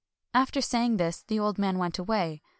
After 0.33 0.61
saying 0.61 0.97
this, 0.97 1.21
the 1.21 1.37
old 1.39 1.59
man 1.59 1.77
went 1.77 1.99
away. 1.99 2.41